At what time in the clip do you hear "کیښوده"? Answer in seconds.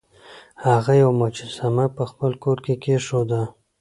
2.83-3.41